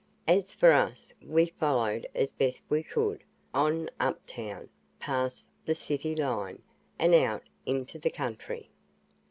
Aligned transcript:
As 0.27 0.51
for 0.51 0.71
us, 0.71 1.13
we 1.21 1.45
followed 1.45 2.07
as 2.15 2.31
best 2.31 2.63
we 2.69 2.81
could, 2.81 3.23
on 3.53 3.87
uptown, 3.99 4.67
past 4.99 5.47
the 5.63 5.75
city 5.75 6.15
line, 6.15 6.63
and 6.97 7.13
out 7.13 7.43
into 7.67 7.99
the 7.99 8.09
country. 8.09 8.71